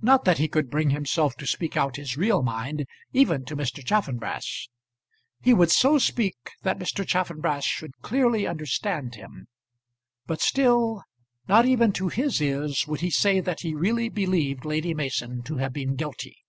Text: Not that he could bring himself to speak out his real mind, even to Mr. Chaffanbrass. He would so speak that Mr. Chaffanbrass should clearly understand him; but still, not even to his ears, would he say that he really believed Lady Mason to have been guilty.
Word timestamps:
Not 0.00 0.24
that 0.26 0.38
he 0.38 0.46
could 0.46 0.70
bring 0.70 0.90
himself 0.90 1.34
to 1.38 1.44
speak 1.44 1.76
out 1.76 1.96
his 1.96 2.16
real 2.16 2.40
mind, 2.44 2.84
even 3.12 3.44
to 3.46 3.56
Mr. 3.56 3.84
Chaffanbrass. 3.84 4.68
He 5.42 5.52
would 5.52 5.72
so 5.72 5.98
speak 5.98 6.36
that 6.62 6.78
Mr. 6.78 7.04
Chaffanbrass 7.04 7.64
should 7.64 7.98
clearly 8.00 8.46
understand 8.46 9.16
him; 9.16 9.48
but 10.24 10.40
still, 10.40 11.02
not 11.48 11.66
even 11.66 11.90
to 11.94 12.06
his 12.06 12.40
ears, 12.40 12.86
would 12.86 13.00
he 13.00 13.10
say 13.10 13.40
that 13.40 13.62
he 13.62 13.74
really 13.74 14.08
believed 14.08 14.64
Lady 14.64 14.94
Mason 14.94 15.42
to 15.42 15.56
have 15.56 15.72
been 15.72 15.96
guilty. 15.96 16.44